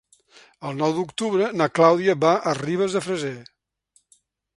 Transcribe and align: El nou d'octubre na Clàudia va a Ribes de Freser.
El 0.69 0.77
nou 0.77 0.93
d'octubre 0.99 1.49
na 1.61 1.67
Clàudia 1.79 2.15
va 2.23 2.31
a 2.53 2.53
Ribes 2.61 2.97
de 2.97 3.03
Freser. 3.09 3.35